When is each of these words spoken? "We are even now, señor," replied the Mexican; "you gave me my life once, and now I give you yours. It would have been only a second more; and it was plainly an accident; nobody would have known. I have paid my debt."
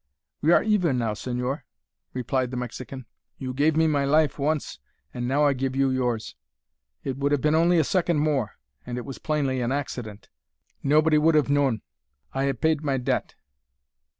"We 0.41 0.51
are 0.51 0.63
even 0.63 0.97
now, 0.97 1.13
señor," 1.13 1.61
replied 2.11 2.49
the 2.49 2.57
Mexican; 2.57 3.05
"you 3.37 3.53
gave 3.53 3.77
me 3.77 3.85
my 3.85 4.03
life 4.03 4.39
once, 4.39 4.79
and 5.13 5.27
now 5.27 5.45
I 5.45 5.53
give 5.53 5.75
you 5.75 5.91
yours. 5.91 6.35
It 7.03 7.17
would 7.19 7.31
have 7.31 7.41
been 7.41 7.53
only 7.53 7.77
a 7.77 7.83
second 7.83 8.17
more; 8.17 8.57
and 8.83 8.97
it 8.97 9.05
was 9.05 9.19
plainly 9.19 9.61
an 9.61 9.71
accident; 9.71 10.31
nobody 10.81 11.19
would 11.19 11.35
have 11.35 11.51
known. 11.51 11.83
I 12.33 12.45
have 12.45 12.61
paid 12.61 12.83
my 12.83 12.97
debt." 12.97 13.35